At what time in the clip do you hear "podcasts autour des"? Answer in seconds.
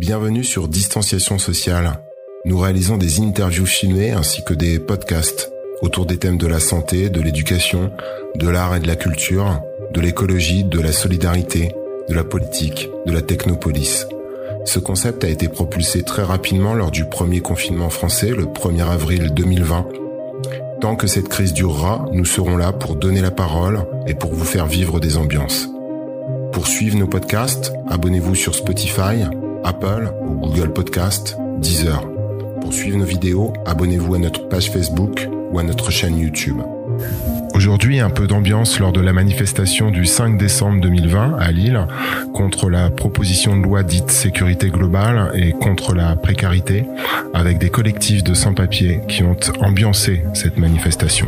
4.78-6.16